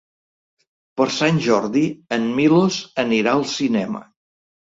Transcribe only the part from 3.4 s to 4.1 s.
al cinema.